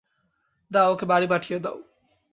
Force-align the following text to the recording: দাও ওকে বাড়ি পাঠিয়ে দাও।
দাও 0.71 0.87
ওকে 0.93 1.05
বাড়ি 1.05 1.27
পাঠিয়ে 1.27 1.57
দাও। 1.59 1.77